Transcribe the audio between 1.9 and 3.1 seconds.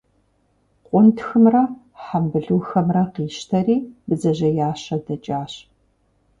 хьэмбылухэмрэ